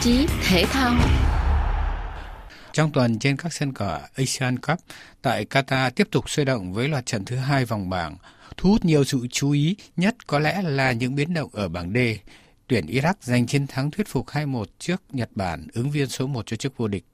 chí 0.00 0.26
thể 0.48 0.64
thao 0.64 0.94
trong 2.72 2.92
tuần 2.92 3.18
trên 3.18 3.36
các 3.36 3.52
sân 3.52 3.72
cỏ 3.72 4.00
Asian 4.14 4.58
Cup 4.58 4.78
tại 5.22 5.46
Qatar 5.50 5.90
tiếp 5.90 6.08
tục 6.10 6.30
sôi 6.30 6.44
động 6.44 6.72
với 6.72 6.88
loạt 6.88 7.06
trận 7.06 7.24
thứ 7.24 7.36
hai 7.36 7.64
vòng 7.64 7.90
bảng. 7.90 8.16
Thu 8.56 8.70
hút 8.70 8.84
nhiều 8.84 9.04
sự 9.04 9.26
chú 9.30 9.50
ý 9.50 9.76
nhất 9.96 10.26
có 10.26 10.38
lẽ 10.38 10.62
là 10.62 10.92
những 10.92 11.14
biến 11.14 11.34
động 11.34 11.50
ở 11.52 11.68
bảng 11.68 11.92
D. 11.92 11.96
Tuyển 12.66 12.86
Iraq 12.86 13.14
giành 13.20 13.46
chiến 13.46 13.66
thắng 13.66 13.90
thuyết 13.90 14.08
phục 14.08 14.26
2-1 14.26 14.64
trước 14.78 15.02
Nhật 15.12 15.30
Bản, 15.34 15.66
ứng 15.72 15.90
viên 15.90 16.08
số 16.08 16.26
1 16.26 16.46
cho 16.46 16.56
chức 16.56 16.76
vô 16.76 16.88
địch. 16.88 17.04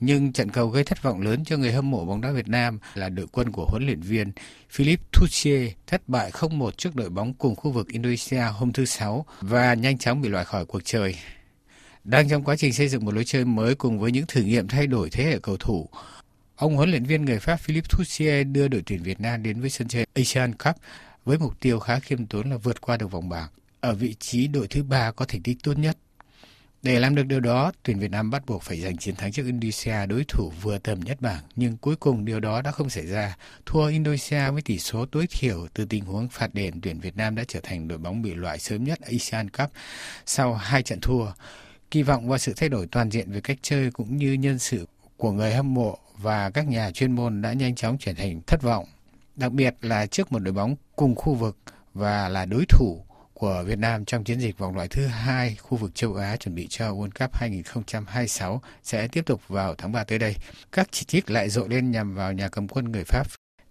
Nhưng 0.00 0.32
trận 0.32 0.50
cầu 0.50 0.68
gây 0.68 0.84
thất 0.84 1.02
vọng 1.02 1.20
lớn 1.20 1.44
cho 1.44 1.56
người 1.56 1.72
hâm 1.72 1.90
mộ 1.90 2.04
bóng 2.04 2.20
đá 2.20 2.30
Việt 2.30 2.48
Nam 2.48 2.78
là 2.94 3.08
đội 3.08 3.26
quân 3.32 3.52
của 3.52 3.66
huấn 3.66 3.86
luyện 3.86 4.00
viên 4.00 4.32
Philip 4.70 5.00
Tuchel 5.12 5.68
thất 5.86 6.08
bại 6.08 6.30
0-1 6.30 6.70
trước 6.70 6.94
đội 6.94 7.10
bóng 7.10 7.34
cùng 7.34 7.56
khu 7.56 7.70
vực 7.70 7.88
Indonesia 7.88 8.42
hôm 8.52 8.72
thứ 8.72 8.84
Sáu 8.84 9.26
và 9.40 9.74
nhanh 9.74 9.98
chóng 9.98 10.22
bị 10.22 10.28
loại 10.28 10.44
khỏi 10.44 10.66
cuộc 10.66 10.80
chơi. 10.84 11.16
Đang 12.04 12.28
trong 12.28 12.44
quá 12.44 12.56
trình 12.56 12.72
xây 12.72 12.88
dựng 12.88 13.04
một 13.04 13.14
lối 13.14 13.24
chơi 13.24 13.44
mới 13.44 13.74
cùng 13.74 13.98
với 13.98 14.12
những 14.12 14.24
thử 14.28 14.42
nghiệm 14.42 14.68
thay 14.68 14.86
đổi 14.86 15.10
thế 15.10 15.24
hệ 15.24 15.38
cầu 15.38 15.56
thủ, 15.56 15.88
ông 16.56 16.76
huấn 16.76 16.90
luyện 16.90 17.04
viên 17.04 17.24
người 17.24 17.38
Pháp 17.38 17.56
Philippe 17.56 17.88
Thussier 17.90 18.46
đưa 18.52 18.68
đội 18.68 18.82
tuyển 18.86 19.02
Việt 19.02 19.20
Nam 19.20 19.42
đến 19.42 19.60
với 19.60 19.70
sân 19.70 19.88
chơi 19.88 20.06
Asian 20.14 20.52
Cup 20.52 20.76
với 21.24 21.38
mục 21.38 21.60
tiêu 21.60 21.78
khá 21.78 21.98
khiêm 21.98 22.26
tốn 22.26 22.50
là 22.50 22.56
vượt 22.56 22.80
qua 22.80 22.96
được 22.96 23.10
vòng 23.10 23.28
bảng 23.28 23.48
ở 23.80 23.94
vị 23.94 24.14
trí 24.14 24.46
đội 24.46 24.68
thứ 24.68 24.82
ba 24.82 25.12
có 25.12 25.24
thành 25.24 25.42
tích 25.42 25.56
tốt 25.62 25.78
nhất. 25.78 25.96
Để 26.82 27.00
làm 27.00 27.14
được 27.14 27.22
điều 27.26 27.40
đó, 27.40 27.72
tuyển 27.82 27.98
Việt 27.98 28.10
Nam 28.10 28.30
bắt 28.30 28.46
buộc 28.46 28.62
phải 28.62 28.80
giành 28.80 28.96
chiến 28.96 29.14
thắng 29.14 29.32
trước 29.32 29.42
Indonesia 29.46 30.06
đối 30.06 30.24
thủ 30.24 30.52
vừa 30.62 30.78
tầm 30.78 31.00
nhất 31.00 31.20
bảng, 31.20 31.42
nhưng 31.56 31.76
cuối 31.76 31.96
cùng 31.96 32.24
điều 32.24 32.40
đó 32.40 32.62
đã 32.62 32.70
không 32.70 32.90
xảy 32.90 33.06
ra. 33.06 33.36
Thua 33.66 33.86
Indonesia 33.86 34.50
với 34.50 34.62
tỷ 34.62 34.78
số 34.78 35.06
tối 35.06 35.26
thiểu 35.30 35.66
từ 35.74 35.84
tình 35.84 36.04
huống 36.04 36.28
phạt 36.28 36.54
đền, 36.54 36.80
tuyển 36.80 37.00
Việt 37.00 37.16
Nam 37.16 37.34
đã 37.34 37.44
trở 37.48 37.60
thành 37.62 37.88
đội 37.88 37.98
bóng 37.98 38.22
bị 38.22 38.34
loại 38.34 38.58
sớm 38.58 38.84
nhất 38.84 39.00
Asian 39.00 39.50
Cup 39.50 39.70
sau 40.26 40.54
hai 40.54 40.82
trận 40.82 41.00
thua. 41.00 41.26
Kỳ 41.94 42.02
vọng 42.02 42.28
vào 42.28 42.38
sự 42.38 42.52
thay 42.56 42.68
đổi 42.68 42.86
toàn 42.86 43.10
diện 43.10 43.32
về 43.32 43.40
cách 43.40 43.58
chơi 43.62 43.90
cũng 43.90 44.16
như 44.16 44.32
nhân 44.32 44.58
sự 44.58 44.86
của 45.16 45.32
người 45.32 45.54
hâm 45.54 45.74
mộ 45.74 45.98
và 46.18 46.50
các 46.50 46.68
nhà 46.68 46.90
chuyên 46.90 47.12
môn 47.12 47.42
đã 47.42 47.52
nhanh 47.52 47.74
chóng 47.74 47.98
chuyển 47.98 48.16
thành 48.16 48.40
thất 48.46 48.62
vọng, 48.62 48.84
đặc 49.36 49.52
biệt 49.52 49.74
là 49.80 50.06
trước 50.06 50.32
một 50.32 50.38
đội 50.38 50.54
bóng 50.54 50.76
cùng 50.96 51.14
khu 51.14 51.34
vực 51.34 51.56
và 51.94 52.28
là 52.28 52.44
đối 52.44 52.64
thủ 52.68 53.04
của 53.34 53.64
Việt 53.66 53.78
Nam 53.78 54.04
trong 54.04 54.24
chiến 54.24 54.40
dịch 54.40 54.58
vòng 54.58 54.74
loại 54.74 54.88
thứ 54.88 55.06
hai 55.06 55.56
khu 55.60 55.78
vực 55.78 55.94
châu 55.94 56.14
Á 56.14 56.36
chuẩn 56.36 56.54
bị 56.54 56.66
cho 56.70 56.92
World 56.92 57.10
Cup 57.20 57.34
2026 57.34 58.62
sẽ 58.82 59.08
tiếp 59.08 59.22
tục 59.26 59.40
vào 59.48 59.74
tháng 59.74 59.92
3 59.92 60.04
tới 60.04 60.18
đây. 60.18 60.36
Các 60.72 60.88
chỉ 60.90 61.04
trích 61.04 61.30
lại 61.30 61.48
rộ 61.48 61.66
lên 61.68 61.90
nhằm 61.90 62.14
vào 62.14 62.32
nhà 62.32 62.48
cầm 62.48 62.68
quân 62.68 62.92
người 62.92 63.04
Pháp 63.04 63.26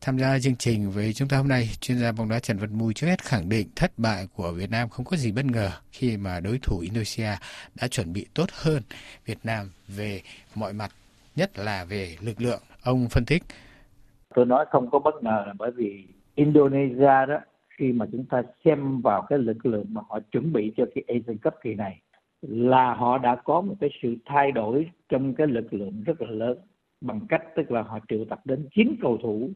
Tham 0.06 0.18
gia 0.18 0.40
chương 0.40 0.56
trình 0.56 0.90
với 0.96 1.14
chúng 1.14 1.28
ta 1.28 1.38
hôm 1.38 1.48
nay, 1.48 1.64
chuyên 1.82 1.98
gia 1.98 2.12
bóng 2.12 2.30
đá 2.30 2.40
Trần 2.40 2.58
Văn 2.58 2.78
Mui 2.78 2.94
trước 2.94 3.08
hết 3.08 3.22
khẳng 3.22 3.50
định 3.50 3.68
thất 3.76 3.92
bại 3.98 4.28
của 4.36 4.52
Việt 4.52 4.72
Nam 4.72 4.90
không 4.90 5.06
có 5.06 5.18
gì 5.18 5.32
bất 5.32 5.46
ngờ 5.46 5.70
khi 5.92 6.18
mà 6.18 6.40
đối 6.40 6.60
thủ 6.64 6.80
Indonesia 6.80 7.32
đã 7.82 7.88
chuẩn 7.88 8.14
bị 8.14 8.26
tốt 8.36 8.46
hơn 8.64 8.82
Việt 9.26 9.38
Nam 9.44 9.66
về 9.88 10.22
mọi 10.56 10.74
mặt, 10.74 10.92
nhất 11.36 11.50
là 11.58 11.86
về 11.90 12.16
lực 12.22 12.42
lượng. 12.42 12.60
Ông 12.84 13.08
phân 13.12 13.24
tích. 13.28 13.44
Tôi 14.36 14.46
nói 14.46 14.66
không 14.72 14.90
có 14.92 15.00
bất 15.00 15.24
ngờ 15.24 15.44
là 15.48 15.54
bởi 15.60 15.72
vì 15.72 16.08
Indonesia 16.36 17.26
đó 17.28 17.40
khi 17.78 17.92
mà 17.92 18.06
chúng 18.12 18.26
ta 18.26 18.42
xem 18.66 19.02
vào 19.02 19.26
cái 19.30 19.40
lực 19.40 19.66
lượng 19.66 19.86
mà 19.90 20.02
họ 20.10 20.20
chuẩn 20.32 20.54
bị 20.54 20.74
cho 20.78 20.84
cái 20.96 21.04
Asian 21.08 21.38
Cup 21.38 21.54
kỳ 21.64 21.74
này 21.74 22.00
là 22.42 22.94
họ 22.94 23.18
đã 23.18 23.36
có 23.44 23.62
một 23.62 23.76
cái 23.82 23.90
sự 24.04 24.16
thay 24.26 24.52
đổi 24.52 24.90
trong 25.10 25.34
cái 25.34 25.48
lực 25.48 25.74
lượng 25.74 26.04
rất 26.06 26.22
là 26.22 26.32
lớn 26.32 26.58
bằng 27.02 27.20
cách 27.30 27.42
tức 27.56 27.72
là 27.72 27.82
họ 27.82 28.00
triệu 28.10 28.26
tập 28.30 28.40
đến 28.46 28.68
chín 28.76 28.96
cầu 29.02 29.18
thủ 29.24 29.50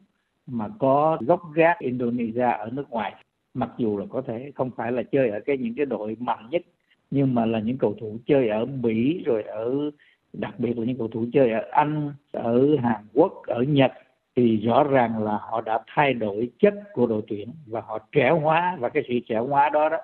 mà 0.48 0.68
có 0.78 1.18
gốc 1.20 1.40
gác 1.54 1.78
Indonesia 1.78 2.50
ở 2.58 2.70
nước 2.72 2.90
ngoài. 2.90 3.14
Mặc 3.54 3.70
dù 3.76 3.98
là 3.98 4.04
có 4.10 4.22
thể 4.22 4.52
không 4.54 4.70
phải 4.76 4.92
là 4.92 5.02
chơi 5.02 5.30
ở 5.30 5.40
cái 5.40 5.58
những 5.58 5.74
cái 5.74 5.86
đội 5.86 6.16
mạnh 6.20 6.48
nhất 6.50 6.62
nhưng 7.10 7.34
mà 7.34 7.46
là 7.46 7.60
những 7.60 7.78
cầu 7.78 7.94
thủ 8.00 8.18
chơi 8.26 8.48
ở 8.48 8.64
Mỹ 8.64 9.22
rồi 9.26 9.42
ở 9.42 9.90
đặc 10.32 10.54
biệt 10.60 10.78
là 10.78 10.84
những 10.86 10.98
cầu 10.98 11.08
thủ 11.08 11.26
chơi 11.32 11.50
ở 11.52 11.68
Anh, 11.70 12.12
ở 12.32 12.76
Hàn 12.82 13.04
Quốc, 13.14 13.32
ở 13.46 13.62
Nhật 13.62 13.92
thì 14.36 14.56
rõ 14.56 14.84
ràng 14.84 15.24
là 15.24 15.38
họ 15.40 15.60
đã 15.60 15.78
thay 15.94 16.14
đổi 16.14 16.50
chất 16.58 16.74
của 16.92 17.06
đội 17.06 17.22
tuyển 17.28 17.48
và 17.66 17.80
họ 17.80 17.98
trẻ 18.12 18.30
hóa 18.30 18.76
và 18.80 18.88
cái 18.88 19.02
sự 19.08 19.14
trẻ 19.28 19.38
hóa 19.38 19.68
đó 19.68 19.88
đó 19.88 19.98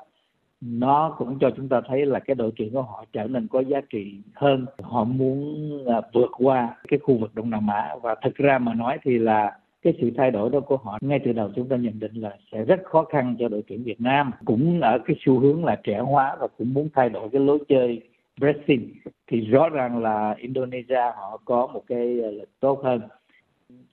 nó 0.61 1.15
cũng 1.19 1.39
cho 1.39 1.51
chúng 1.57 1.69
ta 1.69 1.81
thấy 1.89 2.07
là 2.07 2.19
cái 2.19 2.35
đội 2.35 2.53
tuyển 2.57 2.73
của 2.73 2.83
họ 2.83 3.05
trở 3.13 3.25
nên 3.25 3.49
có 3.49 3.61
giá 3.61 3.81
trị 3.91 4.21
hơn. 4.35 4.67
Họ 4.83 5.05
muốn 5.05 5.69
à, 5.87 6.01
vượt 6.13 6.31
qua 6.37 6.77
cái 6.89 6.99
khu 6.99 7.19
vực 7.19 7.35
đông 7.35 7.51
nam 7.51 7.69
á 7.69 7.97
và 8.03 8.15
thực 8.25 8.35
ra 8.35 8.59
mà 8.59 8.75
nói 8.75 8.99
thì 9.03 9.19
là 9.19 9.59
cái 9.85 9.95
sự 10.01 10.11
thay 10.17 10.31
đổi 10.31 10.51
đó 10.51 10.61
của 10.61 10.77
họ, 10.77 10.99
ngay 11.01 11.21
từ 11.25 11.33
đầu 11.33 11.51
chúng 11.57 11.69
ta 11.69 11.77
nhận 11.77 11.99
định 12.01 12.15
là 12.15 12.37
sẽ 12.53 12.65
rất 12.65 12.81
khó 12.85 13.05
khăn 13.05 13.37
cho 13.39 13.49
đội 13.49 13.63
tuyển 13.67 13.85
Việt 13.85 14.01
Nam. 14.01 14.31
Cũng 14.45 14.81
ở 14.81 14.99
cái 15.05 15.17
xu 15.21 15.39
hướng 15.39 15.65
là 15.65 15.81
trẻ 15.85 15.99
hóa 15.99 16.37
và 16.41 16.47
cũng 16.59 16.75
muốn 16.75 16.89
thay 16.95 17.09
đổi 17.09 17.29
cái 17.33 17.41
lối 17.41 17.59
chơi 17.69 18.01
pressing 18.39 18.91
thì 19.27 19.41
rõ 19.41 19.69
ràng 19.69 20.03
là 20.03 20.35
Indonesia 20.39 21.13
họ 21.17 21.41
có 21.45 21.67
một 21.67 21.83
cái 21.87 22.07
lực 22.15 22.61
tốt 22.61 22.81
hơn. 22.85 23.01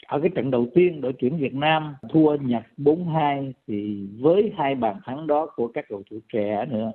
Ở 0.08 0.20
cái 0.20 0.30
trận 0.36 0.52
đầu 0.52 0.68
tiên, 0.74 1.02
đội 1.02 1.14
tuyển 1.20 1.38
Việt 1.38 1.54
Nam 1.54 1.96
thua 2.10 2.36
Nhật 2.36 2.64
4-2 2.78 3.52
thì 3.68 4.08
với 4.20 4.54
hai 4.58 4.76
bàn 4.76 4.96
thắng 5.06 5.28
đó 5.28 5.46
của 5.56 5.68
các 5.68 5.86
cầu 5.90 6.04
thủ 6.12 6.20
trẻ 6.34 6.66
nữa, 6.70 6.92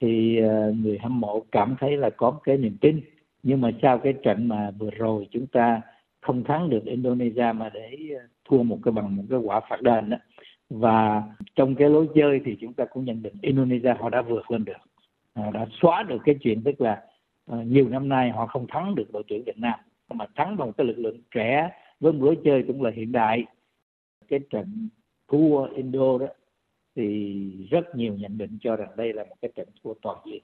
thì 0.00 0.38
ờ, 0.38 0.72
người 0.82 0.98
hâm 0.98 1.20
mộ 1.20 1.44
cảm 1.52 1.76
thấy 1.80 1.96
là 1.96 2.10
có 2.10 2.30
một 2.30 2.40
cái 2.44 2.56
niềm 2.56 2.76
tin. 2.80 3.00
Nhưng 3.42 3.60
mà 3.60 3.70
sau 3.82 3.98
cái 3.98 4.12
trận 4.12 4.48
mà 4.48 4.70
vừa 4.78 4.90
rồi 4.90 5.26
chúng 5.30 5.46
ta 5.46 5.82
không 6.26 6.44
thắng 6.44 6.70
được 6.70 6.84
Indonesia 6.84 7.52
mà 7.56 7.70
để 7.74 7.96
ờ, 8.18 8.26
thua 8.44 8.62
một 8.62 8.78
cái 8.82 8.92
bằng 8.92 9.16
một 9.16 9.22
cái 9.30 9.38
quả 9.38 9.60
phạt 9.68 9.82
đền 9.82 10.10
đó 10.10 10.16
và 10.70 11.22
trong 11.54 11.74
cái 11.74 11.90
lối 11.90 12.08
chơi 12.14 12.40
thì 12.44 12.56
chúng 12.60 12.72
ta 12.72 12.84
cũng 12.84 13.04
nhận 13.04 13.22
định 13.22 13.34
Indonesia 13.42 13.94
họ 14.00 14.10
đã 14.10 14.22
vượt 14.22 14.50
lên 14.50 14.64
được. 14.64 14.76
Họ 15.34 15.50
đã 15.50 15.66
xóa 15.80 16.02
được 16.02 16.18
cái 16.24 16.34
chuyện 16.40 16.62
tức 16.64 16.80
là 16.80 17.02
ờ, 17.46 17.62
nhiều 17.62 17.88
năm 17.88 18.08
nay 18.08 18.30
họ 18.30 18.46
không 18.46 18.66
thắng 18.68 18.94
được 18.94 19.12
đội 19.12 19.22
tuyển 19.28 19.44
Việt 19.44 19.58
Nam, 19.58 19.80
mà 20.14 20.26
thắng 20.36 20.56
bằng 20.56 20.72
cái 20.72 20.86
lực 20.86 20.98
lượng 20.98 21.20
trẻ 21.30 21.70
với 22.00 22.12
một 22.12 22.24
lối 22.24 22.38
chơi 22.44 22.64
cũng 22.66 22.82
là 22.82 22.90
hiện 22.90 23.12
đại. 23.12 23.44
Cái 24.28 24.40
trận 24.50 24.88
thua 25.28 25.64
Indo 25.64 26.18
đó 26.18 26.26
thì 26.96 27.66
rất 27.70 27.94
nhiều 27.94 28.14
nhận 28.14 28.38
định 28.38 28.58
cho 28.60 28.76
rằng 28.76 28.88
đây 28.96 29.12
là 29.12 29.24
một 29.24 29.36
cái 29.42 29.50
trận 29.54 29.68
thua 29.84 29.94
toàn 30.02 30.18
diện. 30.26 30.42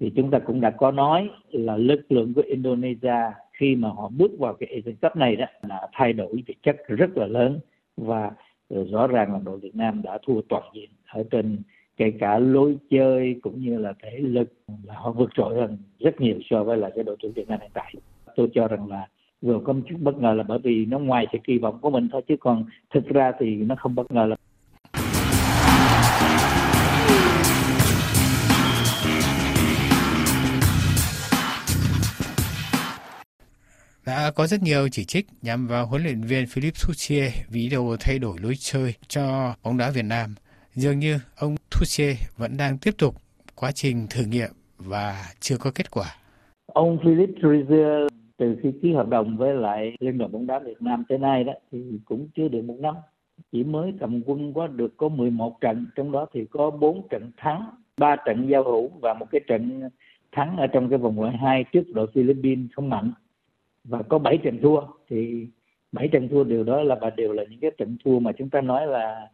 Thì 0.00 0.12
chúng 0.16 0.30
ta 0.30 0.38
cũng 0.38 0.60
đã 0.60 0.70
có 0.70 0.90
nói 0.90 1.30
là 1.50 1.76
lực 1.76 2.12
lượng 2.12 2.34
của 2.34 2.42
Indonesia 2.46 3.43
khi 3.64 3.76
mà 3.76 3.88
họ 3.88 4.10
bước 4.16 4.30
vào 4.38 4.54
cái 4.54 4.68
Asian 4.74 4.96
Cup 5.02 5.16
này 5.16 5.36
đó 5.36 5.46
là 5.62 5.88
thay 5.92 6.12
đổi 6.12 6.42
về 6.46 6.54
chất 6.62 6.76
rất 6.86 7.16
là 7.16 7.26
lớn 7.26 7.60
và 7.96 8.30
ờ, 8.68 8.84
rõ 8.84 9.06
ràng 9.06 9.32
là 9.32 9.40
đội 9.44 9.58
Việt 9.58 9.76
Nam 9.76 10.02
đã 10.02 10.18
thua 10.26 10.40
toàn 10.48 10.62
diện 10.74 10.90
ở 11.08 11.24
trên 11.30 11.58
kể 11.96 12.12
cả 12.20 12.38
lối 12.38 12.76
chơi 12.90 13.36
cũng 13.42 13.60
như 13.60 13.78
là 13.78 13.92
thể 14.02 14.18
lực 14.18 14.52
là 14.84 14.94
họ 14.94 15.12
vượt 15.12 15.30
trội 15.34 15.54
hơn 15.54 15.78
rất 16.00 16.20
nhiều 16.20 16.38
so 16.50 16.64
với 16.64 16.76
là 16.76 16.90
cái 16.94 17.04
đội 17.04 17.16
tuyển 17.22 17.32
Việt 17.32 17.48
Nam 17.48 17.60
hiện 17.60 17.70
tại. 17.74 17.94
Tôi 18.36 18.48
cho 18.54 18.68
rằng 18.68 18.88
là 18.88 19.08
vừa 19.42 19.60
có 19.64 19.72
một 19.72 19.80
chút 19.88 19.96
bất 20.00 20.16
ngờ 20.16 20.32
là 20.32 20.42
bởi 20.42 20.58
vì 20.58 20.86
nó 20.86 20.98
ngoài 20.98 21.26
sự 21.32 21.38
kỳ 21.44 21.58
vọng 21.58 21.78
của 21.80 21.90
mình 21.90 22.08
thôi, 22.12 22.22
chứ 22.28 22.36
còn 22.40 22.64
thực 22.94 23.08
ra 23.08 23.32
thì 23.38 23.56
nó 23.56 23.74
không 23.78 23.94
bất 23.94 24.12
ngờ 24.12 24.26
là 24.26 24.36
đã 34.06 34.30
có 34.34 34.46
rất 34.46 34.62
nhiều 34.62 34.88
chỉ 34.92 35.04
trích 35.04 35.26
nhằm 35.42 35.66
vào 35.66 35.86
huấn 35.86 36.02
luyện 36.02 36.20
viên 36.20 36.46
Philip 36.46 36.74
Tuchel 36.74 37.28
vì 37.50 37.68
đồ 37.68 37.96
thay 38.00 38.18
đổi 38.18 38.36
lối 38.42 38.54
chơi 38.58 38.94
cho 39.08 39.54
bóng 39.62 39.76
đá 39.76 39.90
Việt 39.90 40.04
Nam. 40.04 40.34
Dường 40.74 40.98
như 40.98 41.18
ông 41.36 41.54
Tuchel 41.70 42.14
vẫn 42.36 42.56
đang 42.56 42.78
tiếp 42.78 42.94
tục 42.98 43.14
quá 43.54 43.72
trình 43.72 44.06
thử 44.10 44.24
nghiệm 44.24 44.50
và 44.78 45.24
chưa 45.40 45.56
có 45.58 45.70
kết 45.74 45.90
quả. 45.90 46.16
Ông 46.66 46.98
Philip 47.04 47.28
Tuchel 47.42 48.06
từ 48.38 48.56
khi 48.62 48.72
ký 48.82 48.92
hợp 48.92 49.08
đồng 49.08 49.36
với 49.36 49.54
lại 49.54 49.96
Liên 50.00 50.18
đoàn 50.18 50.32
bóng 50.32 50.46
đá 50.46 50.58
Việt 50.58 50.82
Nam 50.82 51.04
tới 51.08 51.18
nay 51.18 51.44
đó, 51.44 51.52
thì 51.72 51.78
cũng 52.04 52.28
chưa 52.36 52.48
được 52.48 52.62
một 52.64 52.76
năm 52.80 52.94
chỉ 53.52 53.64
mới 53.64 53.92
cầm 54.00 54.22
quân 54.26 54.52
có 54.54 54.66
được 54.66 54.96
có 54.96 55.08
11 55.08 55.60
trận, 55.60 55.86
trong 55.96 56.12
đó 56.12 56.26
thì 56.34 56.40
có 56.50 56.70
4 56.70 57.08
trận 57.08 57.30
thắng, 57.36 57.70
ba 57.96 58.16
trận 58.26 58.48
giao 58.50 58.64
hữu 58.64 58.90
và 59.00 59.14
một 59.14 59.26
cái 59.30 59.40
trận 59.46 59.82
thắng 60.32 60.56
ở 60.56 60.66
trong 60.66 60.88
cái 60.90 60.98
vòng 60.98 61.20
loại 61.20 61.36
hai 61.36 61.64
trước 61.72 61.82
đội 61.94 62.06
Philippines 62.14 62.66
không 62.76 62.90
mạnh 62.90 63.12
và 63.84 64.02
có 64.02 64.18
7 64.18 64.38
trận 64.38 64.58
thua. 64.62 64.80
Thì 65.08 65.46
bảy 65.92 66.08
trận 66.08 66.28
thua 66.28 66.44
đều 66.44 66.64
đó 66.64 66.82
là 66.82 66.94
và 67.00 67.10
đều 67.10 67.32
là 67.32 67.44
những 67.50 67.60
cái 67.60 67.70
trận 67.78 67.96
thua 68.04 68.18
mà 68.18 68.32
chúng 68.32 68.50
ta 68.50 68.60
nói 68.60 68.86
là 68.86 69.30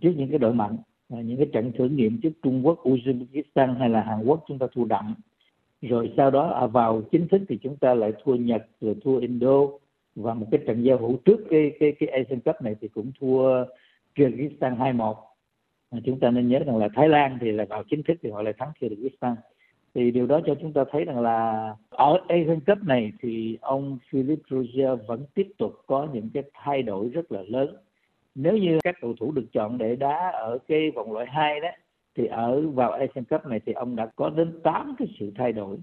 trước 0.00 0.12
những 0.16 0.30
cái 0.30 0.38
đội 0.38 0.54
mạnh 0.54 0.76
những 1.08 1.36
cái 1.36 1.46
trận 1.52 1.72
thử 1.78 1.88
nghiệm 1.88 2.20
trước 2.20 2.30
Trung 2.42 2.66
Quốc, 2.66 2.82
Uzbekistan 2.82 3.74
hay 3.78 3.88
là 3.88 4.02
Hàn 4.02 4.24
Quốc 4.24 4.44
chúng 4.48 4.58
ta 4.58 4.66
thua 4.74 4.84
đậm. 4.84 5.14
Rồi 5.82 6.12
sau 6.16 6.30
đó 6.30 6.48
à, 6.48 6.66
vào 6.66 7.02
chính 7.12 7.28
thức 7.28 7.42
thì 7.48 7.58
chúng 7.62 7.76
ta 7.76 7.94
lại 7.94 8.12
thua 8.24 8.34
Nhật 8.34 8.66
rồi 8.80 8.96
thua 9.04 9.18
Indo. 9.18 9.60
Và 10.14 10.34
một 10.34 10.46
cái 10.50 10.60
trận 10.66 10.82
giao 10.82 10.98
hữu 10.98 11.16
trước 11.24 11.40
cái 11.50 11.72
cái 11.80 11.92
cái 11.98 12.08
Asian 12.08 12.40
Cup 12.40 12.62
này 12.62 12.76
thì 12.80 12.88
cũng 12.88 13.12
thua 13.20 13.64
Kyrgyzstan 14.14 14.76
2-1 14.76 15.14
chúng 16.04 16.20
ta 16.20 16.30
nên 16.30 16.48
nhớ 16.48 16.58
rằng 16.58 16.76
là 16.76 16.88
Thái 16.94 17.08
Lan 17.08 17.38
thì 17.40 17.52
là 17.52 17.64
vào 17.64 17.82
chính 17.90 18.02
thức 18.02 18.14
thì 18.22 18.30
họ 18.30 18.42
lại 18.42 18.54
thắng 18.58 18.72
Kyrgyzstan 18.80 19.34
thì 19.94 20.10
điều 20.10 20.26
đó 20.26 20.40
cho 20.46 20.54
chúng 20.60 20.72
ta 20.72 20.84
thấy 20.90 21.04
rằng 21.04 21.20
là 21.20 21.68
ở 21.90 22.20
Asian 22.28 22.60
Cup 22.60 22.78
này 22.82 23.12
thì 23.20 23.58
ông 23.60 23.98
Philip 24.10 24.38
Roger 24.50 24.98
vẫn 25.06 25.24
tiếp 25.34 25.48
tục 25.58 25.72
có 25.86 26.08
những 26.12 26.30
cái 26.34 26.42
thay 26.54 26.82
đổi 26.82 27.08
rất 27.08 27.32
là 27.32 27.42
lớn. 27.48 27.76
Nếu 28.34 28.56
như 28.56 28.78
các 28.84 28.96
cầu 29.00 29.14
thủ 29.20 29.32
được 29.32 29.46
chọn 29.52 29.78
để 29.78 29.96
đá 29.96 30.30
ở 30.30 30.58
cái 30.68 30.90
vòng 30.90 31.12
loại 31.12 31.26
hai 31.26 31.60
đó 31.60 31.68
thì 32.16 32.26
ở 32.26 32.68
vào 32.68 32.90
Asian 32.90 33.24
Cup 33.24 33.46
này 33.46 33.60
thì 33.66 33.72
ông 33.72 33.96
đã 33.96 34.06
có 34.16 34.30
đến 34.30 34.60
8 34.62 34.94
cái 34.98 35.08
sự 35.18 35.32
thay 35.36 35.52
đổi. 35.52 35.76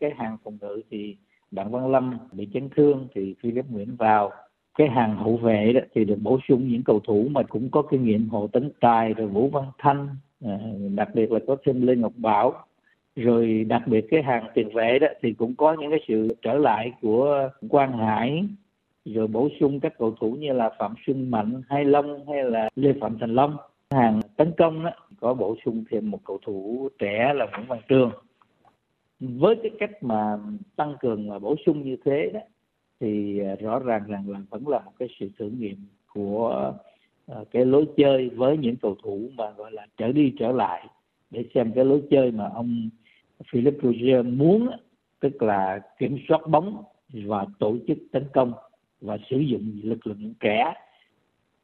Cái 0.00 0.10
hàng 0.16 0.36
phòng 0.44 0.58
ngự 0.60 0.80
thì 0.90 1.16
đặng 1.50 1.70
văn 1.70 1.90
lâm 1.90 2.18
bị 2.32 2.48
chấn 2.54 2.68
thương 2.76 3.08
thì 3.14 3.34
philip 3.42 3.64
nguyễn 3.70 3.96
vào. 3.96 4.30
Cái 4.78 4.88
hàng 4.88 5.16
hậu 5.16 5.36
vệ 5.36 5.72
đó 5.72 5.80
thì 5.94 6.04
được 6.04 6.18
bổ 6.22 6.38
sung 6.48 6.68
những 6.68 6.82
cầu 6.82 7.00
thủ 7.00 7.26
mà 7.30 7.42
cũng 7.42 7.70
có 7.70 7.82
kinh 7.82 8.04
nghiệm 8.04 8.28
hồ 8.28 8.48
tấn 8.52 8.70
tài 8.80 9.14
rồi 9.14 9.26
vũ 9.26 9.48
văn 9.48 9.64
thanh 9.78 10.08
à, 10.44 10.58
đặc 10.94 11.08
biệt 11.14 11.32
là 11.32 11.38
có 11.46 11.56
thêm 11.64 11.86
lê 11.86 11.96
ngọc 11.96 12.12
bảo 12.16 12.67
rồi 13.18 13.64
đặc 13.68 13.82
biệt 13.86 14.06
cái 14.10 14.22
hàng 14.22 14.46
tiền 14.54 14.68
vệ 14.74 14.98
đó, 14.98 15.08
thì 15.22 15.32
cũng 15.32 15.54
có 15.54 15.76
những 15.78 15.90
cái 15.90 16.00
sự 16.08 16.36
trở 16.42 16.54
lại 16.54 16.92
của 17.00 17.50
quang 17.68 17.98
hải. 17.98 18.44
Rồi 19.04 19.26
bổ 19.26 19.48
sung 19.60 19.80
các 19.80 19.98
cầu 19.98 20.14
thủ 20.20 20.32
như 20.32 20.52
là 20.52 20.70
phạm 20.78 20.94
xuân 21.06 21.30
mạnh 21.30 21.62
hay 21.68 21.84
long 21.84 22.26
hay 22.28 22.44
là 22.44 22.68
lê 22.76 22.92
phạm 23.00 23.18
thành 23.18 23.34
long. 23.34 23.56
Hàng 23.90 24.20
tấn 24.36 24.52
công 24.56 24.84
đó, 24.84 24.90
có 25.20 25.34
bổ 25.34 25.56
sung 25.64 25.84
thêm 25.90 26.10
một 26.10 26.20
cầu 26.24 26.38
thủ 26.46 26.88
trẻ 26.98 27.32
là 27.34 27.46
nguyễn 27.46 27.66
văn 27.66 27.78
trương. 27.88 28.10
Với 29.20 29.56
cái 29.62 29.70
cách 29.78 30.02
mà 30.02 30.38
tăng 30.76 30.96
cường 31.00 31.30
và 31.30 31.38
bổ 31.38 31.56
sung 31.66 31.82
như 31.82 31.96
thế 32.04 32.30
đó, 32.34 32.40
thì 33.00 33.40
à, 33.40 33.54
rõ 33.60 33.78
ràng 33.78 34.02
rằng 34.08 34.30
là 34.30 34.38
vẫn 34.50 34.68
là 34.68 34.78
một 34.78 34.92
cái 34.98 35.08
sự 35.20 35.28
thử 35.38 35.50
nghiệm 35.58 35.76
của 36.14 36.72
à, 37.26 37.36
cái 37.50 37.64
lối 37.64 37.86
chơi 37.96 38.28
với 38.28 38.56
những 38.56 38.76
cầu 38.76 38.96
thủ 39.02 39.30
mà 39.36 39.50
gọi 39.50 39.72
là 39.72 39.86
trở 39.96 40.12
đi 40.12 40.32
trở 40.38 40.52
lại. 40.52 40.86
Để 41.30 41.44
xem 41.54 41.72
cái 41.74 41.84
lối 41.84 42.02
chơi 42.10 42.30
mà 42.30 42.48
ông 42.54 42.88
Philip 43.50 43.74
Roger 43.82 44.26
muốn 44.26 44.70
tức 45.20 45.42
là 45.42 45.80
kiểm 45.98 46.18
soát 46.28 46.40
bóng 46.48 46.82
và 47.12 47.46
tổ 47.58 47.76
chức 47.86 47.98
tấn 48.12 48.24
công 48.32 48.52
và 49.00 49.18
sử 49.30 49.38
dụng 49.38 49.80
lực 49.82 50.06
lượng 50.06 50.34
trẻ 50.40 50.74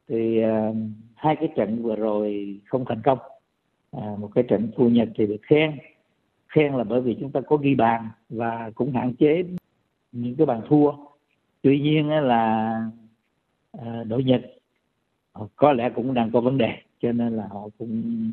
thì 0.09 0.45
uh, 0.45 0.77
hai 1.15 1.37
cái 1.37 1.49
trận 1.57 1.83
vừa 1.83 1.97
rồi 1.97 2.61
không 2.65 2.85
thành 2.89 3.01
công. 3.05 3.19
À, 3.93 4.17
một 4.19 4.31
cái 4.35 4.45
trận 4.49 4.71
thua 4.77 4.89
nhật 4.89 5.09
thì 5.17 5.27
được 5.27 5.43
khen. 5.43 5.79
Khen 6.49 6.75
là 6.75 6.85
bởi 6.85 7.01
vì 7.01 7.17
chúng 7.21 7.33
ta 7.33 7.41
có 7.41 7.57
ghi 7.57 7.75
bàn 7.75 8.09
và 8.29 8.71
cũng 8.75 8.93
hạn 8.93 9.15
chế 9.15 9.45
những 10.13 10.37
cái 10.37 10.47
bàn 10.47 10.61
thua. 10.69 10.93
Tuy 11.63 11.81
nhiên 11.81 12.11
là 12.11 12.77
uh, 13.79 14.07
đội 14.07 14.25
nhật 14.25 14.43
có 15.57 15.73
lẽ 15.73 15.91
cũng 15.95 16.15
đang 16.15 16.31
có 16.31 16.41
vấn 16.41 16.59
đề 16.59 16.71
cho 17.03 17.13
nên 17.13 17.37
là 17.37 17.49
họ 17.51 17.69
cũng 17.79 18.33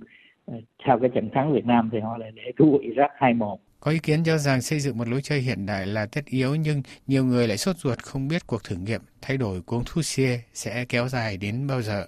sau 0.86 1.00
cái 1.00 1.10
trận 1.10 1.30
thắng 1.34 1.54
Việt 1.54 1.66
Nam 1.66 1.90
thì 1.92 2.00
họ 2.00 2.18
lại 2.18 2.32
để 2.36 2.52
thua 2.58 2.78
Iraq 2.78 3.10
2-1 3.18 3.58
có 3.82 3.92
ý 3.92 4.00
kiến 4.04 4.24
cho 4.26 4.38
rằng 4.38 4.62
xây 4.62 4.80
dựng 4.80 4.98
một 4.98 5.08
lối 5.08 5.22
chơi 5.24 5.40
hiện 5.40 5.66
đại 5.66 5.88
là 5.88 6.06
tất 6.06 6.22
yếu 6.26 6.56
nhưng 6.56 6.82
nhiều 7.08 7.26
người 7.26 7.48
lại 7.48 7.58
sốt 7.58 7.76
ruột 7.76 7.98
không 8.00 8.28
biết 8.28 8.48
cuộc 8.48 8.64
thử 8.64 8.76
nghiệm 8.76 9.02
thay 9.22 9.38
đổi 9.38 9.62
của 9.62 9.76
ông 9.76 9.84
Thussier 9.94 10.40
sẽ 10.54 10.86
kéo 10.90 11.08
dài 11.08 11.38
đến 11.38 11.68
bao 11.68 11.82
giờ. 11.82 12.08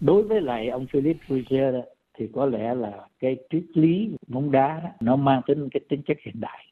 Đối 0.00 0.22
với 0.22 0.40
lại 0.40 0.68
ông 0.68 0.86
Philip 0.86 1.16
Thussier 1.28 1.74
thì 2.18 2.28
có 2.32 2.46
lẽ 2.46 2.74
là 2.74 2.92
cái 3.20 3.36
triết 3.50 3.62
lý 3.74 4.10
bóng 4.26 4.50
đá 4.52 4.92
nó 5.00 5.16
mang 5.16 5.40
tính 5.46 5.68
cái 5.70 5.80
tính 5.88 6.02
chất 6.06 6.16
hiện 6.24 6.40
đại. 6.40 6.66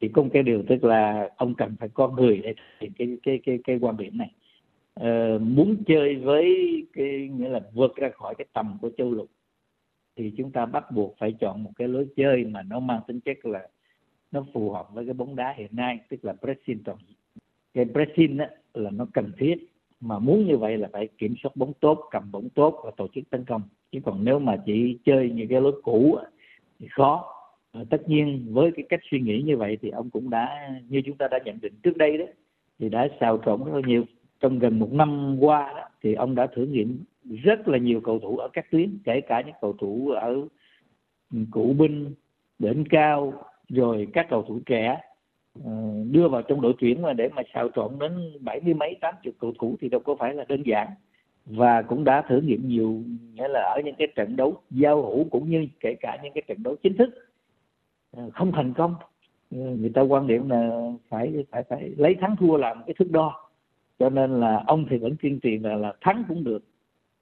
Thì 0.00 0.08
có 0.08 0.22
một 0.22 0.28
cái 0.32 0.42
điều 0.42 0.62
tức 0.68 0.84
là 0.84 1.28
ông 1.36 1.54
cần 1.54 1.76
phải 1.80 1.88
có 1.94 2.08
người 2.08 2.40
để 2.44 2.54
thực 2.54 2.76
hiện 2.80 2.92
cái 2.98 3.08
cái 3.22 3.40
cái 3.46 3.58
cái 3.64 3.78
quan 3.80 3.96
điểm 3.96 4.18
này. 4.18 4.30
Ờ, 4.94 5.38
muốn 5.38 5.76
chơi 5.86 6.16
với 6.16 6.46
cái 6.92 7.30
nghĩa 7.38 7.48
là 7.48 7.60
vượt 7.72 7.96
ra 7.96 8.10
khỏi 8.14 8.34
cái 8.38 8.46
tầm 8.52 8.78
của 8.80 8.90
châu 8.98 9.12
lục 9.12 9.28
thì 10.16 10.32
chúng 10.36 10.52
ta 10.52 10.66
bắt 10.66 10.84
buộc 10.90 11.14
phải 11.18 11.34
chọn 11.40 11.62
một 11.62 11.70
cái 11.76 11.88
lối 11.88 12.06
chơi 12.16 12.44
mà 12.44 12.62
nó 12.62 12.80
mang 12.80 13.00
tính 13.06 13.20
chất 13.20 13.44
là 13.44 13.68
nó 14.32 14.46
phù 14.52 14.70
hợp 14.70 14.88
với 14.92 15.04
cái 15.04 15.14
bóng 15.14 15.36
đá 15.36 15.54
hiện 15.56 15.70
nay 15.72 15.98
tức 16.08 16.24
là 16.24 16.32
pressing 16.32 16.84
toàn 16.84 16.98
cái 17.74 17.84
pressing 17.84 18.38
á, 18.38 18.48
là 18.74 18.90
nó 18.90 19.06
cần 19.12 19.32
thiết 19.38 19.54
mà 20.00 20.18
muốn 20.18 20.46
như 20.46 20.56
vậy 20.56 20.78
là 20.78 20.88
phải 20.92 21.08
kiểm 21.18 21.34
soát 21.42 21.56
bóng 21.56 21.72
tốt 21.80 22.08
cầm 22.10 22.32
bóng 22.32 22.48
tốt 22.48 22.80
và 22.84 22.90
tổ 22.96 23.08
chức 23.14 23.30
tấn 23.30 23.44
công. 23.44 23.62
Chứ 23.92 23.98
còn 24.04 24.24
nếu 24.24 24.38
mà 24.38 24.56
chỉ 24.66 24.98
chơi 25.04 25.30
như 25.30 25.46
cái 25.50 25.60
lối 25.60 25.80
cũ 25.82 26.18
thì 26.78 26.88
khó. 26.90 27.28
Ờ, 27.72 27.84
tất 27.90 28.08
nhiên 28.08 28.46
với 28.50 28.70
cái 28.76 28.84
cách 28.88 29.00
suy 29.10 29.20
nghĩ 29.20 29.42
như 29.42 29.56
vậy 29.56 29.78
thì 29.82 29.90
ông 29.90 30.10
cũng 30.10 30.30
đã 30.30 30.70
như 30.88 31.02
chúng 31.06 31.16
ta 31.16 31.28
đã 31.30 31.38
nhận 31.44 31.58
định 31.62 31.72
trước 31.82 31.96
đây 31.96 32.18
đó 32.18 32.24
thì 32.78 32.88
đã 32.88 33.08
xào 33.20 33.38
trộn 33.44 33.64
rất 33.64 33.74
là 33.74 33.80
nhiều 33.86 34.04
trong 34.42 34.58
gần 34.58 34.78
một 34.78 34.92
năm 34.92 35.36
qua 35.40 35.72
đó, 35.76 35.88
thì 36.02 36.14
ông 36.14 36.34
đã 36.34 36.46
thử 36.46 36.66
nghiệm 36.66 37.04
rất 37.42 37.68
là 37.68 37.78
nhiều 37.78 38.00
cầu 38.00 38.18
thủ 38.18 38.36
ở 38.36 38.48
các 38.52 38.70
tuyến 38.70 38.98
kể 39.04 39.20
cả 39.20 39.42
những 39.46 39.54
cầu 39.60 39.72
thủ 39.72 40.10
ở 40.10 40.36
cụ 41.50 41.74
binh 41.78 42.14
đỉnh 42.58 42.84
cao 42.90 43.32
rồi 43.68 44.08
các 44.12 44.26
cầu 44.30 44.42
thủ 44.42 44.60
trẻ 44.66 45.00
ờ, 45.64 45.72
đưa 46.10 46.28
vào 46.28 46.42
trong 46.42 46.60
đội 46.60 46.74
tuyển 46.78 47.02
mà 47.02 47.12
để 47.12 47.28
mà 47.28 47.42
xào 47.54 47.68
trộn 47.74 47.98
đến 48.00 48.12
bảy 48.40 48.60
mươi 48.60 48.74
mấy 48.74 48.96
tám 49.00 49.14
chục 49.22 49.34
cầu 49.40 49.52
thủ 49.58 49.76
thì 49.80 49.88
đâu 49.88 50.00
có 50.00 50.14
phải 50.14 50.34
là 50.34 50.44
đơn 50.48 50.62
giản. 50.66 50.88
Và 51.46 51.82
cũng 51.82 52.04
đã 52.04 52.22
thử 52.28 52.40
nghiệm 52.40 52.68
nhiều 52.68 53.02
nghĩa 53.34 53.48
là 53.48 53.60
ở 53.60 53.80
những 53.84 53.94
cái 53.98 54.08
trận 54.16 54.36
đấu 54.36 54.54
giao 54.70 55.02
hữu 55.02 55.24
cũng 55.30 55.50
như 55.50 55.66
kể 55.80 55.94
cả 56.00 56.18
những 56.22 56.32
cái 56.32 56.42
trận 56.46 56.62
đấu 56.62 56.76
chính 56.82 56.96
thức 56.96 57.10
ờ, 58.16 58.30
không 58.32 58.52
thành 58.52 58.74
công. 58.74 58.94
Ờ, 59.50 59.58
người 59.58 59.90
ta 59.94 60.02
quan 60.02 60.26
điểm 60.26 60.48
là 60.48 60.90
phải 61.08 61.44
phải 61.50 61.62
phải 61.68 61.92
lấy 61.96 62.14
thắng 62.14 62.36
thua 62.36 62.56
làm 62.56 62.82
cái 62.86 62.94
thước 62.98 63.10
đo 63.10 63.41
cho 64.02 64.10
nên 64.10 64.40
là 64.40 64.62
ông 64.66 64.86
thì 64.90 64.98
vẫn 64.98 65.16
kiên 65.16 65.40
trì 65.40 65.58
là 65.58 65.74
là 65.76 65.92
thắng 66.00 66.24
cũng 66.28 66.44
được, 66.44 66.64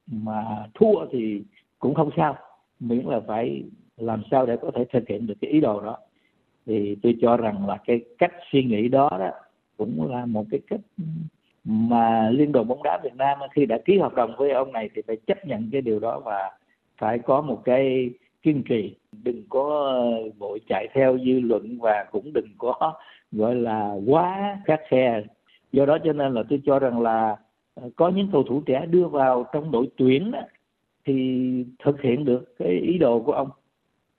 mà 0.06 0.44
thua 0.74 1.06
thì 1.12 1.42
cũng 1.78 1.94
không 1.94 2.10
sao. 2.16 2.36
Miễn 2.80 3.04
là 3.06 3.20
phải 3.26 3.62
làm 3.96 4.22
sao 4.30 4.46
để 4.46 4.56
có 4.56 4.70
thể 4.74 4.84
thực 4.92 5.08
hiện 5.08 5.26
được 5.26 5.34
cái 5.40 5.50
ý 5.50 5.60
đồ 5.60 5.80
đó. 5.80 5.98
Thì 6.66 6.96
tôi 7.02 7.16
cho 7.20 7.36
rằng 7.36 7.66
là 7.66 7.76
cái 7.86 8.00
cách 8.18 8.32
suy 8.52 8.64
nghĩ 8.64 8.88
đó 8.88 9.10
đó 9.18 9.30
cũng 9.76 10.10
là 10.10 10.26
một 10.26 10.44
cái 10.50 10.60
cách 10.68 10.80
mà 11.64 12.30
liên 12.30 12.52
đoàn 12.52 12.68
bóng 12.68 12.82
đá 12.82 12.98
Việt 13.04 13.14
Nam 13.16 13.38
khi 13.52 13.66
đã 13.66 13.78
ký 13.84 13.98
hợp 13.98 14.14
đồng 14.14 14.34
với 14.36 14.50
ông 14.50 14.72
này 14.72 14.90
thì 14.94 15.02
phải 15.06 15.16
chấp 15.26 15.46
nhận 15.46 15.68
cái 15.72 15.80
điều 15.80 15.98
đó 15.98 16.20
và 16.24 16.50
phải 16.98 17.18
có 17.18 17.40
một 17.40 17.62
cái 17.64 18.10
kiên 18.42 18.62
trì. 18.68 18.94
Đừng 19.22 19.42
có 19.48 19.94
vội 20.38 20.60
chạy 20.68 20.88
theo 20.94 21.18
dư 21.18 21.40
luận 21.40 21.78
và 21.80 22.04
cũng 22.10 22.32
đừng 22.32 22.48
có, 22.58 22.94
gọi 23.32 23.54
là 23.54 23.94
quá 24.06 24.58
khắc 24.64 24.80
khe 24.88 25.22
do 25.72 25.86
đó 25.86 25.98
cho 26.04 26.12
nên 26.12 26.34
là 26.34 26.42
tôi 26.48 26.60
cho 26.66 26.78
rằng 26.78 27.00
là 27.00 27.36
ờ, 27.74 27.90
có 27.96 28.08
những 28.08 28.28
cầu 28.32 28.42
thủ 28.42 28.62
trẻ 28.66 28.86
đưa 28.86 29.08
vào 29.08 29.46
trong 29.52 29.70
đội 29.70 29.88
tuyển 29.96 30.30
đó, 30.30 30.40
thì 31.04 31.64
thực 31.84 32.02
hiện 32.02 32.24
được 32.24 32.54
cái 32.58 32.68
ý 32.68 32.98
đồ 32.98 33.20
của 33.20 33.32
ông 33.32 33.48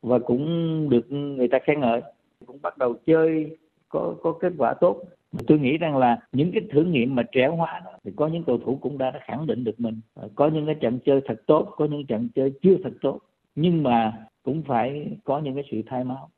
và 0.01 0.19
cũng 0.19 0.89
được 0.89 1.12
người 1.12 1.48
ta 1.48 1.59
khen 1.63 1.80
ngợi. 1.80 2.01
Cũng 2.45 2.57
bắt 2.62 2.77
đầu 2.77 2.95
chơi 3.06 3.57
có 3.89 4.15
có 4.21 4.31
kết 4.31 4.53
quả 4.57 4.74
tốt. 4.74 5.01
Tôi 5.48 5.59
nghĩ 5.59 5.77
rằng 5.77 5.98
là 5.98 6.18
những 6.31 6.51
cái 6.51 6.62
thử 6.71 6.83
nghiệm 6.83 7.15
mà 7.15 7.24
trẻ 7.31 7.48
hóa 7.48 7.81
đó 7.86 7.92
thì 8.03 8.12
có 8.15 8.27
những 8.27 8.44
cầu 8.44 8.57
thủ 8.57 8.77
cũng 8.81 8.98
đã, 8.98 9.12
đã 9.12 9.19
khẳng 9.24 9.48
định 9.48 9.63
được 9.63 9.80
mình. 9.80 10.00
Ờ, 10.13 10.30
có 10.36 10.48
những 10.48 10.65
cái 10.65 10.75
trận 10.75 11.00
chơi 11.06 11.21
thật 11.25 11.42
tốt 11.48 11.74
có 11.77 11.86
những 11.86 12.06
trận 12.06 12.30
chơi 12.36 12.53
chưa 12.62 12.75
thật 12.83 12.94
tốt. 13.01 13.19
Nhưng 13.56 13.83
mà 13.83 14.13
cũng 14.44 14.63
phải 14.63 15.18
có 15.24 15.39
những 15.39 15.56
cái 15.56 15.63
sự 15.71 15.81
thay 15.86 16.03
máu. 16.03 16.29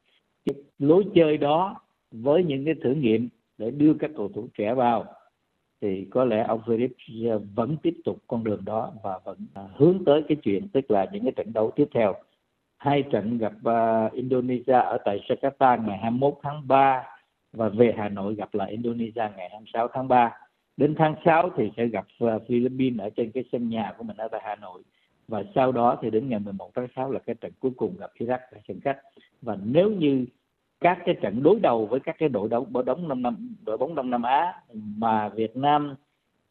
Lối 0.80 1.04
chơi 1.16 1.38
đó 1.38 1.82
với 2.12 2.44
những 2.44 2.66
cái 2.66 2.74
thử 2.84 2.92
nghiệm 2.92 3.30
để 3.58 3.72
đưa 3.72 3.94
các 3.94 4.12
cầu 4.16 4.30
thủ 4.36 4.48
trẻ 4.58 4.74
vào 4.74 5.06
thì 5.82 6.08
có 6.12 6.26
lẽ 6.26 6.46
ông 6.48 6.62
Philip 6.68 6.92
vẫn 7.56 7.78
tiếp 7.84 7.94
tục 8.06 8.18
con 8.28 8.44
đường 8.44 8.66
đó 8.66 8.94
và 9.04 9.20
vẫn 9.24 9.38
à, 9.54 9.64
hướng 9.76 10.06
tới 10.06 10.24
cái 10.28 10.38
chuyện 10.44 10.68
tức 10.74 10.92
là 10.92 11.06
những 11.12 11.24
cái 11.24 11.32
trận 11.32 11.54
đấu 11.54 11.72
tiếp 11.76 11.88
theo 11.94 12.14
hai 12.84 13.04
trận 13.12 13.38
gặp 13.38 13.54
uh, 13.54 14.14
Indonesia 14.14 14.74
ở 14.74 14.98
tại 15.06 15.20
Jakarta 15.28 15.86
ngày 15.86 15.98
21 15.98 16.34
tháng 16.44 16.68
3 16.68 17.04
và 17.54 17.70
về 17.70 17.94
Hà 17.98 18.10
Nội 18.10 18.36
gặp 18.36 18.54
lại 18.54 18.72
Indonesia 18.72 19.36
ngày 19.38 19.50
26 19.50 19.88
tháng 19.94 20.08
3. 20.08 20.38
Đến 20.78 20.96
tháng 20.98 21.16
6 21.26 21.50
thì 21.58 21.72
sẽ 21.78 21.88
gặp 21.88 22.06
uh, 22.24 22.42
Philippines 22.48 23.00
ở 23.00 23.10
trên 23.10 23.32
cái 23.32 23.44
sân 23.52 23.70
nhà 23.70 23.94
của 23.98 24.04
mình 24.04 24.18
ở 24.18 24.28
tại 24.28 24.42
Hà 24.44 24.56
Nội. 24.56 24.82
Và 25.28 25.44
sau 25.56 25.72
đó 25.72 25.98
thì 26.02 26.10
đến 26.10 26.30
ngày 26.30 26.40
11 26.40 26.72
tháng 26.76 26.88
6 26.96 27.12
là 27.12 27.20
cái 27.20 27.36
trận 27.36 27.52
cuối 27.60 27.72
cùng 27.78 27.96
gặp 28.00 28.12
Iraq 28.20 28.40
tại 28.52 28.62
sân 28.68 28.80
khách. 28.80 28.98
Và 29.42 29.58
nếu 29.64 29.90
như 29.90 30.26
các 30.84 31.00
cái 31.06 31.16
trận 31.22 31.44
đối 31.44 31.60
đầu 31.60 31.86
với 31.86 32.00
các 32.00 32.16
cái 32.20 32.30
đội 32.30 32.50
đấu 32.50 32.68
đội 32.74 32.84
bóng 32.84 33.08
năm 33.08 33.22
năm 33.22 33.56
đội 33.66 33.78
bóng 33.78 33.96
Đông 33.96 34.10
Nam 34.10 34.24
Á 34.24 34.62
mà 34.74 35.30
Việt 35.30 35.58
Nam 35.58 35.96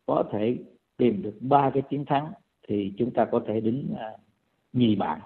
có 0.07 0.25
thể 0.33 0.57
tìm 0.97 1.23
được 1.23 1.35
ba 1.41 1.71
cái 1.75 1.83
chiến 1.91 2.05
thắng 2.05 2.33
thì 2.69 2.93
chúng 2.99 3.11
ta 3.11 3.25
có 3.25 3.41
thể 3.47 3.61
đứng 3.61 3.89
uh, 3.93 4.21
nhì 4.73 4.97
bảng 4.97 5.21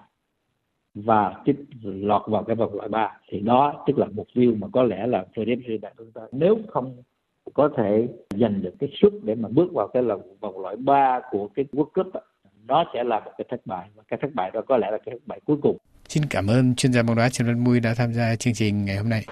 và 0.95 1.41
tiếp 1.45 1.65
lọt 1.83 2.21
vào 2.27 2.43
cái 2.43 2.55
vòng 2.55 2.75
loại 2.75 2.89
ba. 2.89 3.19
Thì 3.29 3.39
đó 3.39 3.83
tức 3.87 3.97
là 3.97 4.07
mục 4.13 4.27
tiêu 4.33 4.53
mà 4.57 4.67
có 4.73 4.83
lẽ 4.83 5.07
là 5.07 5.25
Federer 5.35 5.79
đặt 5.81 5.93
chúng 5.97 6.11
ta 6.11 6.21
nếu 6.31 6.57
không 6.67 6.97
có 7.53 7.69
thể 7.77 8.07
giành 8.29 8.61
được 8.61 8.73
cái 8.79 8.89
suất 9.01 9.13
để 9.23 9.35
mà 9.35 9.49
bước 9.49 9.73
vào 9.73 9.87
cái 9.87 10.03
vòng 10.03 10.21
vòng 10.39 10.59
loại 10.59 10.75
ba 10.75 11.19
của 11.31 11.47
cái 11.47 11.65
World 11.71 12.03
Cup 12.03 12.07
nó 12.67 12.85
sẽ 12.93 13.03
là 13.03 13.19
một 13.19 13.31
cái 13.37 13.45
thất 13.49 13.61
bại. 13.65 13.89
Và 13.95 14.03
cái 14.07 14.19
thất 14.21 14.29
bại 14.33 14.51
đó 14.51 14.61
có 14.61 14.77
lẽ 14.77 14.91
là 14.91 14.97
cái 14.97 15.15
thất 15.15 15.21
bại 15.25 15.39
cuối 15.45 15.57
cùng. 15.61 15.77
Xin 16.09 16.25
cảm 16.25 16.47
ơn 16.47 16.75
chuyên 16.75 16.93
gia 16.93 17.03
bóng 17.03 17.15
đá 17.15 17.29
Trần 17.29 17.47
Văn 17.47 17.63
Mui 17.63 17.79
đã 17.79 17.93
tham 17.93 18.13
gia 18.13 18.35
chương 18.35 18.53
trình 18.53 18.85
ngày 18.85 18.97
hôm 18.97 19.09
nay. 19.09 19.25